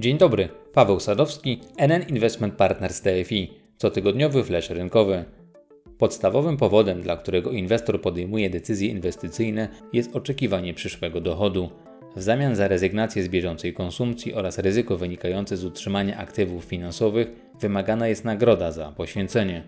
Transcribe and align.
Dzień 0.00 0.18
dobry, 0.18 0.48
Paweł 0.72 1.00
Sadowski, 1.00 1.60
NN 1.76 2.02
Investment 2.08 2.54
Partners 2.54 3.00
TFI, 3.00 3.50
cotygodniowy 3.76 4.44
flash 4.44 4.70
rynkowy. 4.70 5.24
Podstawowym 5.98 6.56
powodem, 6.56 7.02
dla 7.02 7.16
którego 7.16 7.50
inwestor 7.50 8.00
podejmuje 8.00 8.50
decyzje 8.50 8.88
inwestycyjne, 8.88 9.68
jest 9.92 10.16
oczekiwanie 10.16 10.74
przyszłego 10.74 11.20
dochodu. 11.20 11.70
W 12.16 12.22
zamian 12.22 12.56
za 12.56 12.68
rezygnację 12.68 13.22
z 13.22 13.28
bieżącej 13.28 13.74
konsumpcji 13.74 14.34
oraz 14.34 14.58
ryzyko 14.58 14.96
wynikające 14.96 15.56
z 15.56 15.64
utrzymania 15.64 16.16
aktywów 16.16 16.64
finansowych, 16.64 17.28
wymagana 17.60 18.08
jest 18.08 18.24
nagroda 18.24 18.72
za 18.72 18.92
poświęcenie. 18.92 19.62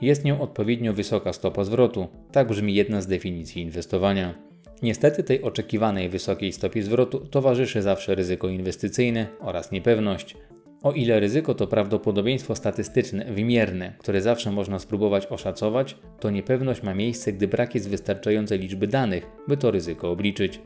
Jest 0.00 0.24
nią 0.24 0.40
odpowiednio 0.40 0.92
wysoka 0.92 1.32
stopa 1.32 1.64
zwrotu, 1.64 2.08
tak 2.32 2.48
brzmi 2.48 2.74
jedna 2.74 3.00
z 3.00 3.06
definicji 3.06 3.62
inwestowania. 3.62 4.51
Niestety 4.82 5.22
tej 5.22 5.42
oczekiwanej 5.42 6.08
wysokiej 6.08 6.52
stopie 6.52 6.82
zwrotu 6.82 7.20
towarzyszy 7.20 7.82
zawsze 7.82 8.14
ryzyko 8.14 8.48
inwestycyjne 8.48 9.26
oraz 9.40 9.72
niepewność. 9.72 10.36
O 10.82 10.92
ile 10.92 11.20
ryzyko 11.20 11.54
to 11.54 11.66
prawdopodobieństwo 11.66 12.54
statystyczne, 12.54 13.24
wymierne, 13.24 13.94
które 13.98 14.22
zawsze 14.22 14.50
można 14.50 14.78
spróbować 14.78 15.26
oszacować, 15.26 15.96
to 16.20 16.30
niepewność 16.30 16.82
ma 16.82 16.94
miejsce, 16.94 17.32
gdy 17.32 17.48
brak 17.48 17.74
jest 17.74 17.88
wystarczającej 17.88 18.58
liczby 18.58 18.86
danych, 18.86 19.26
by 19.48 19.56
to 19.56 19.70
ryzyko 19.70 20.10
obliczyć. 20.10 20.60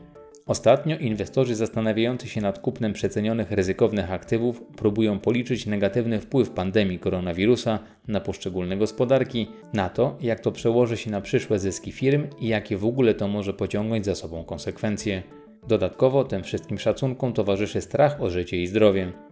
Ostatnio 0.47 0.97
inwestorzy 0.97 1.55
zastanawiający 1.55 2.27
się 2.27 2.41
nad 2.41 2.59
kupnem 2.59 2.93
przecenionych 2.93 3.51
ryzykownych 3.51 4.11
aktywów 4.11 4.61
próbują 4.75 5.19
policzyć 5.19 5.65
negatywny 5.65 6.19
wpływ 6.19 6.49
pandemii 6.49 6.99
koronawirusa 6.99 7.79
na 8.07 8.19
poszczególne 8.19 8.77
gospodarki, 8.77 9.47
na 9.73 9.89
to, 9.89 10.17
jak 10.21 10.39
to 10.39 10.51
przełoży 10.51 10.97
się 10.97 11.11
na 11.11 11.21
przyszłe 11.21 11.59
zyski 11.59 11.91
firm 11.91 12.27
i 12.39 12.47
jakie 12.47 12.77
w 12.77 12.85
ogóle 12.85 13.13
to 13.13 13.27
może 13.27 13.53
pociągnąć 13.53 14.05
za 14.05 14.15
sobą 14.15 14.43
konsekwencje. 14.43 15.23
Dodatkowo 15.67 16.23
tym 16.23 16.43
wszystkim 16.43 16.77
szacunkom 16.79 17.33
towarzyszy 17.33 17.81
strach 17.81 18.21
o 18.21 18.29
życie 18.29 18.61
i 18.61 18.67
zdrowie. 18.67 19.26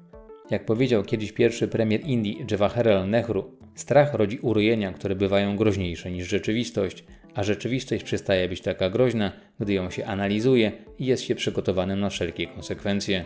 Jak 0.49 0.65
powiedział 0.65 1.03
kiedyś 1.03 1.31
pierwszy 1.31 1.67
premier 1.67 2.01
Indii 2.01 2.45
Jawaharlal 2.51 3.09
Nehru, 3.09 3.51
strach 3.75 4.13
rodzi 4.13 4.39
urojenia, 4.39 4.93
które 4.93 5.15
bywają 5.15 5.57
groźniejsze 5.57 6.11
niż 6.11 6.27
rzeczywistość, 6.27 7.03
a 7.33 7.43
rzeczywistość 7.43 8.03
przestaje 8.03 8.49
być 8.49 8.61
taka 8.61 8.89
groźna, 8.89 9.31
gdy 9.59 9.73
ją 9.73 9.89
się 9.89 10.05
analizuje 10.05 10.71
i 10.99 11.05
jest 11.05 11.23
się 11.23 11.35
przygotowanym 11.35 11.99
na 11.99 12.09
wszelkie 12.09 12.47
konsekwencje. 12.47 13.25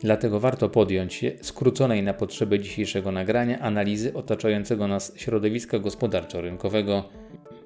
Dlatego 0.00 0.40
warto 0.40 0.68
podjąć 0.68 1.14
się 1.14 1.32
skróconej 1.40 2.02
na 2.02 2.14
potrzeby 2.14 2.58
dzisiejszego 2.58 3.12
nagrania 3.12 3.58
analizy 3.58 4.14
otaczającego 4.14 4.88
nas 4.88 5.12
środowiska 5.16 5.78
gospodarczo-rynkowego. 5.78 7.02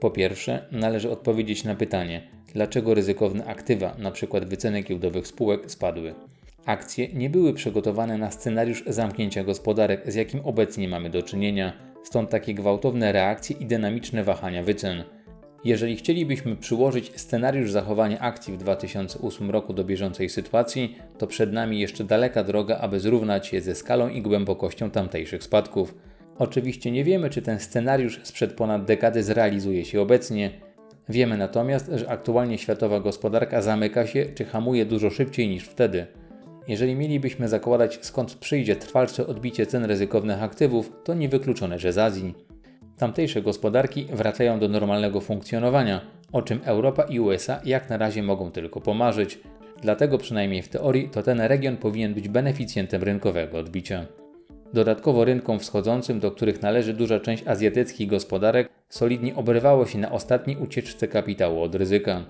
Po 0.01 0.11
pierwsze, 0.11 0.67
należy 0.73 1.11
odpowiedzieć 1.11 1.65
na 1.65 1.75
pytanie, 1.75 2.23
dlaczego 2.55 2.95
ryzykowne 2.95 3.45
aktywa, 3.45 3.95
np. 3.99 4.41
wyceny 4.41 4.83
giełdowych 4.83 5.27
spółek, 5.27 5.71
spadły. 5.71 6.15
Akcje 6.67 7.09
nie 7.09 7.31
były 7.31 7.53
przygotowane 7.55 8.19
na 8.19 8.31
scenariusz 8.31 8.85
zamknięcia 8.87 9.45
gospodarek, 9.45 10.13
z 10.13 10.15
jakim 10.15 10.41
obecnie 10.45 10.89
mamy 10.89 11.11
do 11.11 11.23
czynienia, 11.23 11.73
stąd 12.03 12.31
takie 12.31 12.55
gwałtowne 12.55 13.13
reakcje 13.13 13.57
i 13.61 13.67
dynamiczne 13.67 14.25
wahania 14.25 14.63
wycen. 14.63 15.05
Jeżeli 15.65 15.97
chcielibyśmy 15.97 16.57
przyłożyć 16.57 17.13
scenariusz 17.21 17.71
zachowania 17.71 18.19
akcji 18.19 18.55
w 18.55 18.57
2008 18.57 19.51
roku 19.51 19.73
do 19.73 19.85
bieżącej 19.85 20.29
sytuacji, 20.29 20.97
to 21.19 21.27
przed 21.27 21.53
nami 21.53 21.81
jeszcze 21.81 22.05
daleka 22.05 22.45
droga, 22.45 22.79
aby 22.79 23.01
zrównać 23.01 23.53
je 23.53 23.61
ze 23.61 23.75
skalą 23.75 24.09
i 24.09 24.23
głębokością 24.23 24.91
tamtejszych 24.91 25.45
spadków. 25.45 25.95
Oczywiście 26.39 26.91
nie 26.91 27.05
wiemy, 27.05 27.31
czy 27.31 27.43
ten 27.43 27.59
scenariusz 27.59 28.21
sprzed 28.23 28.53
ponad 28.53 28.85
dekady 28.85 29.23
zrealizuje 29.23 29.85
się 29.85 30.01
obecnie. 30.01 30.51
Wiemy 31.09 31.37
natomiast, 31.37 31.91
że 31.95 32.09
aktualnie 32.09 32.59
światowa 32.59 33.01
gospodarka 33.01 33.63
zamyka 33.63 34.07
się 34.07 34.27
czy 34.35 34.45
hamuje 34.45 34.87
dużo 34.87 35.11
szybciej 35.11 35.49
niż 35.49 35.65
wtedy. 35.65 36.07
Jeżeli 36.69 36.95
mielibyśmy 36.95 37.49
zakładać 37.49 37.99
skąd 38.03 38.35
przyjdzie 38.35 38.77
trwalsze 38.77 39.27
odbicie 39.27 39.67
cen 39.67 39.85
ryzykownych 39.85 40.43
aktywów, 40.43 40.93
to 41.05 41.15
niewykluczone, 41.15 41.79
że 41.79 41.93
z 41.93 41.99
Azji. 41.99 42.35
Tamtejsze 42.99 43.43
gospodarki 43.43 44.05
wracają 44.13 44.59
do 44.59 44.69
normalnego 44.69 45.21
funkcjonowania, 45.21 46.01
o 46.33 46.43
czym 46.43 46.61
Europa 46.65 47.03
i 47.03 47.21
USA 47.21 47.61
jak 47.65 47.91
na 47.91 47.97
razie 47.97 48.23
mogą 48.23 48.51
tylko 48.51 48.81
pomarzyć. 48.81 49.39
Dlatego 49.81 50.19
przynajmniej 50.19 50.63
w 50.63 50.69
teorii 50.69 51.09
to 51.09 51.23
ten 51.23 51.41
region 51.41 51.77
powinien 51.77 52.15
być 52.15 52.29
beneficjentem 52.29 53.03
rynkowego 53.03 53.59
odbicia. 53.59 54.07
Dodatkowo 54.73 55.25
rynkom 55.25 55.59
wschodzącym, 55.59 56.21
do 56.21 56.31
których 56.31 56.63
należy 56.63 56.95
duża 56.95 57.21
część 57.21 57.47
azjatyckich 57.47 58.09
gospodarek, 58.09 58.69
solidnie 58.89 59.35
obrywało 59.35 59.87
się 59.87 59.99
na 59.99 60.13
ostatniej 60.13 60.57
ucieczce 60.57 61.09
kapitału 61.09 61.63
od 61.63 61.75
ryzyka. 61.75 62.25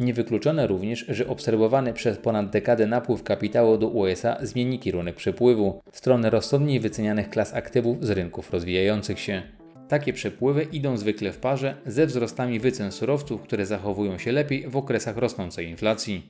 Niewykluczone 0.00 0.66
również, 0.66 1.04
że 1.08 1.26
obserwowany 1.26 1.92
przez 1.92 2.18
ponad 2.18 2.50
dekadę 2.50 2.86
napływ 2.86 3.22
kapitału 3.22 3.78
do 3.78 3.88
USA 3.88 4.36
zmieni 4.42 4.78
kierunek 4.78 5.14
przepływu 5.14 5.82
w 5.92 5.98
stronę 5.98 6.30
rozsądniej 6.30 6.80
wycenianych 6.80 7.30
klas 7.30 7.54
aktywów 7.54 8.06
z 8.06 8.10
rynków 8.10 8.52
rozwijających 8.52 9.20
się. 9.20 9.42
Takie 9.88 10.12
przepływy 10.12 10.62
idą 10.62 10.96
zwykle 10.96 11.32
w 11.32 11.38
parze 11.38 11.74
ze 11.86 12.06
wzrostami 12.06 12.60
wycen 12.60 12.92
surowców, 12.92 13.42
które 13.42 13.66
zachowują 13.66 14.18
się 14.18 14.32
lepiej 14.32 14.68
w 14.68 14.76
okresach 14.76 15.16
rosnącej 15.16 15.68
inflacji. 15.68 16.22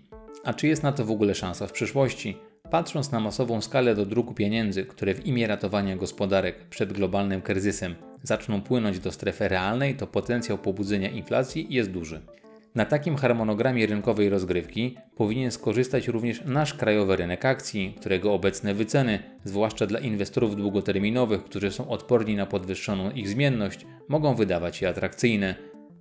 A 0.45 0.55
czy 0.55 0.67
jest 0.67 0.83
na 0.83 0.93
to 0.93 1.05
w 1.05 1.11
ogóle 1.11 1.35
szansa 1.35 1.67
w 1.67 1.73
przyszłości? 1.73 2.37
Patrząc 2.71 3.13
na 3.13 3.21
masową 3.21 3.61
skalę 3.61 3.95
do 3.95 4.07
druku 4.07 4.35
pieniędzy, 4.35 4.85
które 4.85 5.15
w 5.15 5.27
imię 5.27 5.47
ratowania 5.47 5.97
gospodarek 5.97 6.69
przed 6.69 6.93
globalnym 6.93 7.43
kryzysem 7.43 7.95
zaczną 8.23 8.63
płynąć 8.63 8.99
do 8.99 9.13
strefy 9.13 9.49
realnej, 9.49 9.95
to 9.95 10.07
potencjał 10.07 10.59
pobudzenia 10.59 11.11
inflacji 11.11 11.67
jest 11.71 11.91
duży. 11.91 12.21
Na 12.75 12.85
takim 12.85 13.17
harmonogramie 13.17 13.87
rynkowej 13.87 14.29
rozgrywki 14.29 14.97
powinien 15.17 15.51
skorzystać 15.51 16.09
również 16.09 16.43
nasz 16.45 16.75
krajowy 16.75 17.17
rynek 17.17 17.45
akcji, 17.45 17.97
którego 18.01 18.35
obecne 18.35 18.75
wyceny, 18.75 19.19
zwłaszcza 19.45 19.87
dla 19.87 20.01
inwestorów 20.01 20.57
długoterminowych, 20.57 21.45
którzy 21.45 21.71
są 21.71 21.89
odporni 21.89 22.37
na 22.37 22.47
podwyższoną 22.47 23.11
ich 23.11 23.29
zmienność, 23.29 23.87
mogą 24.09 24.35
wydawać 24.35 24.77
się 24.77 24.89
atrakcyjne. 24.89 25.55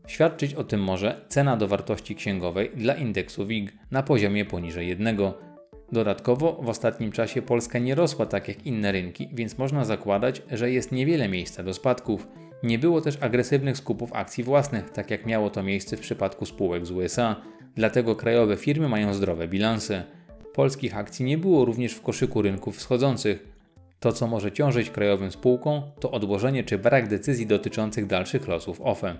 Świadczyć 0.07 0.53
o 0.53 0.63
tym 0.63 0.83
może 0.83 1.25
cena 1.27 1.57
do 1.57 1.67
wartości 1.67 2.15
księgowej 2.15 2.71
dla 2.75 2.93
indeksu 2.93 3.45
WIG 3.45 3.73
na 3.91 4.03
poziomie 4.03 4.45
poniżej 4.45 4.87
1. 4.87 5.17
Dodatkowo 5.91 6.59
w 6.61 6.69
ostatnim 6.69 7.11
czasie 7.11 7.41
Polska 7.41 7.79
nie 7.79 7.95
rosła 7.95 8.25
tak 8.25 8.47
jak 8.47 8.65
inne 8.65 8.91
rynki, 8.91 9.29
więc 9.33 9.57
można 9.57 9.85
zakładać, 9.85 10.41
że 10.51 10.71
jest 10.71 10.91
niewiele 10.91 11.29
miejsca 11.29 11.63
do 11.63 11.73
spadków. 11.73 12.27
Nie 12.63 12.79
było 12.79 13.01
też 13.01 13.17
agresywnych 13.21 13.77
skupów 13.77 14.13
akcji 14.13 14.43
własnych, 14.43 14.89
tak 14.89 15.11
jak 15.11 15.25
miało 15.25 15.49
to 15.49 15.63
miejsce 15.63 15.97
w 15.97 15.99
przypadku 15.99 16.45
spółek 16.45 16.85
z 16.85 16.91
USA, 16.91 17.35
dlatego 17.75 18.15
krajowe 18.15 18.57
firmy 18.57 18.89
mają 18.89 19.13
zdrowe 19.13 19.47
bilanse. 19.47 20.03
Polskich 20.53 20.97
akcji 20.97 21.25
nie 21.25 21.37
było 21.37 21.65
również 21.65 21.93
w 21.93 22.01
koszyku 22.01 22.41
rynków 22.41 22.77
wschodzących. 22.77 23.53
To, 23.99 24.11
co 24.11 24.27
może 24.27 24.51
ciążyć 24.51 24.89
krajowym 24.89 25.31
spółkom, 25.31 25.81
to 25.99 26.11
odłożenie 26.11 26.63
czy 26.63 26.77
brak 26.77 27.07
decyzji 27.07 27.47
dotyczących 27.47 28.07
dalszych 28.07 28.47
losów 28.47 28.81
OFE. 28.81 29.15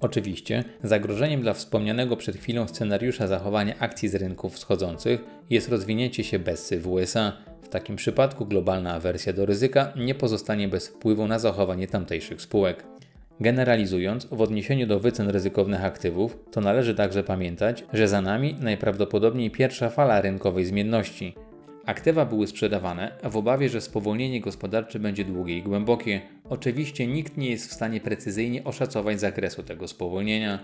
Oczywiście, 0.00 0.64
zagrożeniem 0.82 1.40
dla 1.40 1.54
wspomnianego 1.54 2.16
przed 2.16 2.36
chwilą 2.36 2.68
scenariusza 2.68 3.26
zachowania 3.26 3.74
akcji 3.78 4.08
z 4.08 4.14
rynków 4.14 4.54
wschodzących 4.54 5.24
jest 5.50 5.68
rozwinięcie 5.68 6.24
się 6.24 6.38
BESY 6.38 6.80
w 6.80 6.88
USA, 6.88 7.32
takim 7.68 7.96
przypadku 7.96 8.46
globalna 8.46 8.94
awersja 8.94 9.32
do 9.32 9.46
ryzyka 9.46 9.92
nie 9.96 10.14
pozostanie 10.14 10.68
bez 10.68 10.88
wpływu 10.88 11.26
na 11.26 11.38
zachowanie 11.38 11.86
tamtejszych 11.86 12.42
spółek. 12.42 12.84
Generalizując, 13.40 14.26
w 14.26 14.40
odniesieniu 14.40 14.86
do 14.86 15.00
wycen 15.00 15.30
ryzykownych 15.30 15.84
aktywów, 15.84 16.38
to 16.50 16.60
należy 16.60 16.94
także 16.94 17.22
pamiętać, 17.22 17.84
że 17.92 18.08
za 18.08 18.20
nami 18.20 18.56
najprawdopodobniej 18.60 19.50
pierwsza 19.50 19.90
fala 19.90 20.20
rynkowej 20.20 20.64
zmienności. 20.64 21.34
Aktywa 21.86 22.24
były 22.24 22.46
sprzedawane 22.46 23.12
w 23.30 23.36
obawie, 23.36 23.68
że 23.68 23.80
spowolnienie 23.80 24.40
gospodarcze 24.40 24.98
będzie 24.98 25.24
długie 25.24 25.58
i 25.58 25.62
głębokie. 25.62 26.20
Oczywiście 26.50 27.06
nikt 27.06 27.36
nie 27.36 27.50
jest 27.50 27.70
w 27.70 27.72
stanie 27.72 28.00
precyzyjnie 28.00 28.64
oszacować 28.64 29.20
zakresu 29.20 29.62
tego 29.62 29.88
spowolnienia. 29.88 30.58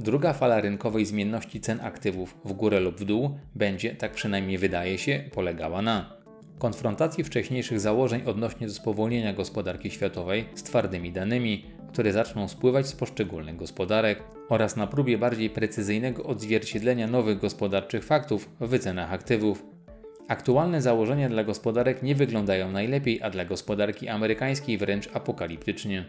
Druga 0.00 0.32
fala 0.32 0.60
rynkowej 0.60 1.06
zmienności 1.06 1.60
cen 1.60 1.80
aktywów 1.80 2.36
w 2.44 2.52
górę 2.52 2.80
lub 2.80 3.00
w 3.00 3.04
dół 3.04 3.30
będzie, 3.54 3.94
tak 3.94 4.12
przynajmniej 4.12 4.58
wydaje 4.58 4.98
się, 4.98 5.24
polegała 5.34 5.82
na 5.82 6.17
konfrontacji 6.58 7.24
wcześniejszych 7.24 7.80
założeń 7.80 8.22
odnośnie 8.26 8.66
do 8.66 8.72
spowolnienia 8.72 9.32
gospodarki 9.32 9.90
światowej 9.90 10.44
z 10.54 10.62
twardymi 10.62 11.12
danymi, 11.12 11.64
które 11.92 12.12
zaczną 12.12 12.48
spływać 12.48 12.86
z 12.86 12.92
poszczególnych 12.92 13.56
gospodarek 13.56 14.22
oraz 14.48 14.76
na 14.76 14.86
próbie 14.86 15.18
bardziej 15.18 15.50
precyzyjnego 15.50 16.24
odzwierciedlenia 16.24 17.06
nowych 17.06 17.38
gospodarczych 17.38 18.04
faktów 18.04 18.50
w 18.60 18.68
wycenach 18.68 19.12
aktywów. 19.12 19.66
Aktualne 20.28 20.82
założenia 20.82 21.28
dla 21.28 21.44
gospodarek 21.44 22.02
nie 22.02 22.14
wyglądają 22.14 22.72
najlepiej, 22.72 23.22
a 23.22 23.30
dla 23.30 23.44
gospodarki 23.44 24.08
amerykańskiej 24.08 24.78
wręcz 24.78 25.08
apokaliptycznie. 25.12 26.04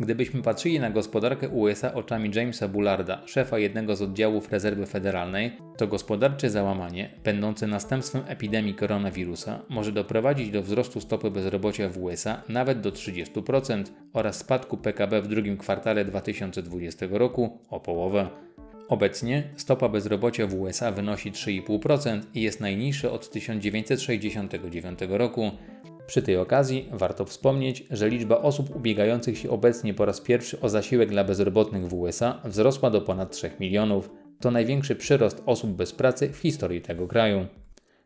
Gdybyśmy 0.00 0.42
patrzyli 0.42 0.80
na 0.80 0.90
gospodarkę 0.90 1.48
USA 1.48 1.94
oczami 1.94 2.30
Jamesa 2.34 2.68
Bullarda, 2.68 3.22
szefa 3.26 3.58
jednego 3.58 3.96
z 3.96 4.02
oddziałów 4.02 4.52
rezerwy 4.52 4.86
federalnej, 4.86 5.52
to 5.76 5.86
gospodarcze 5.86 6.50
załamanie, 6.50 7.10
będące 7.24 7.66
następstwem 7.66 8.22
epidemii 8.26 8.74
koronawirusa, 8.74 9.62
może 9.68 9.92
doprowadzić 9.92 10.50
do 10.50 10.62
wzrostu 10.62 11.00
stopy 11.00 11.30
bezrobocia 11.30 11.88
w 11.88 11.98
USA 11.98 12.42
nawet 12.48 12.80
do 12.80 12.92
30% 12.92 13.84
oraz 14.12 14.38
spadku 14.38 14.76
PKB 14.76 15.22
w 15.22 15.28
drugim 15.28 15.58
kwartale 15.58 16.04
2020 16.04 17.06
roku 17.10 17.58
o 17.70 17.80
połowę. 17.80 18.28
Obecnie 18.88 19.42
stopa 19.56 19.88
bezrobocia 19.88 20.46
w 20.46 20.54
USA 20.54 20.92
wynosi 20.92 21.32
3,5% 21.32 22.20
i 22.34 22.42
jest 22.42 22.60
najniższa 22.60 23.10
od 23.10 23.30
1969 23.30 24.98
roku. 25.08 25.50
Przy 26.08 26.22
tej 26.22 26.36
okazji 26.36 26.88
warto 26.92 27.24
wspomnieć, 27.24 27.84
że 27.90 28.08
liczba 28.08 28.38
osób 28.38 28.76
ubiegających 28.76 29.38
się 29.38 29.50
obecnie 29.50 29.94
po 29.94 30.04
raz 30.04 30.20
pierwszy 30.20 30.60
o 30.60 30.68
zasiłek 30.68 31.08
dla 31.08 31.24
bezrobotnych 31.24 31.88
w 31.88 31.94
USA 31.94 32.40
wzrosła 32.44 32.90
do 32.90 33.00
ponad 33.00 33.30
3 33.30 33.50
milionów. 33.60 34.10
To 34.40 34.50
największy 34.50 34.96
przyrost 34.96 35.42
osób 35.46 35.70
bez 35.70 35.92
pracy 35.92 36.28
w 36.32 36.36
historii 36.36 36.80
tego 36.80 37.06
kraju. 37.06 37.46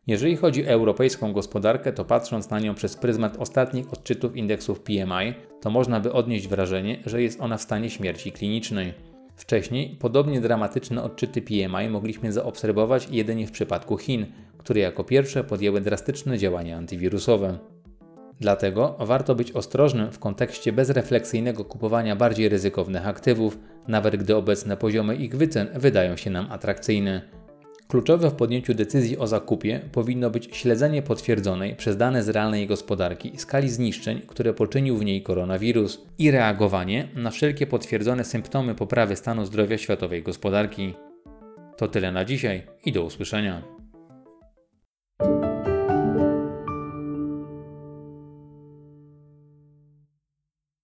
Jeżeli 0.07 0.37
chodzi 0.37 0.67
o 0.67 0.69
europejską 0.69 1.33
gospodarkę, 1.33 1.93
to 1.93 2.05
patrząc 2.05 2.51
na 2.51 2.61
nią 2.61 2.75
przez 2.75 2.97
pryzmat 2.97 3.37
ostatnich 3.37 3.93
odczytów 3.93 4.37
indeksów 4.37 4.81
PMI, 4.81 5.35
to 5.61 5.71
można 5.71 6.01
by 6.01 6.13
odnieść 6.13 6.49
wrażenie, 6.49 7.03
że 7.07 7.23
jest 7.23 7.41
ona 7.41 7.57
w 7.57 7.63
stanie 7.63 7.91
śmierci 7.91 8.33
klinicznej. 8.33 8.95
Wcześniej 9.37 9.97
podobnie 10.01 10.41
dramatyczne 10.41 11.03
odczyty 11.03 11.43
PMI 11.43 11.89
mogliśmy 11.91 12.33
zaobserwować 12.33 13.09
jedynie 13.11 13.47
w 13.47 13.53
przypadku 13.53 13.97
Chin, 13.97 14.27
które 14.59 14.81
jako 14.81 15.05
pierwsze 15.05 15.45
podjęły 15.45 15.81
drastyczne 15.81 16.39
działania 16.39 16.77
antywirusowe. 16.77 17.59
Dlatego 18.43 18.97
warto 18.99 19.35
być 19.35 19.53
ostrożnym 19.53 20.13
w 20.13 20.19
kontekście 20.19 20.73
bezrefleksyjnego 20.73 21.65
kupowania 21.65 22.17
bardziej 22.17 22.49
ryzykownych 22.49 23.07
aktywów, 23.07 23.59
nawet 23.89 24.17
gdy 24.17 24.37
obecne 24.37 24.77
poziomy 24.77 25.17
ich 25.17 25.37
wycen 25.37 25.69
wydają 25.75 26.17
się 26.17 26.31
nam 26.31 26.53
atrakcyjne. 26.53 27.23
Kluczowe 27.89 28.31
w 28.31 28.35
podjęciu 28.35 28.75
decyzji 28.75 29.19
o 29.19 29.27
zakupie 29.27 29.81
powinno 29.93 30.31
być 30.31 30.57
śledzenie 30.57 31.03
potwierdzonej 31.03 31.77
przez 31.77 31.97
dane 31.97 32.23
z 32.23 32.29
realnej 32.29 32.67
gospodarki 32.67 33.33
skali 33.37 33.71
zniszczeń, 33.71 34.21
które 34.27 34.55
poczynił 34.55 34.97
w 34.97 35.05
niej 35.05 35.23
koronawirus 35.23 36.03
i 36.19 36.31
reagowanie 36.31 37.09
na 37.15 37.31
wszelkie 37.31 37.67
potwierdzone 37.67 38.25
symptomy 38.25 38.75
poprawy 38.75 39.17
stanu 39.17 39.45
zdrowia 39.45 39.79
światowej 39.79 40.23
gospodarki. 40.23 40.95
To 41.77 41.89
tyle 41.89 42.13
na 42.13 42.25
dzisiaj 42.25 42.63
i 42.85 42.93
do 42.93 43.05
usłyszenia. 43.05 43.82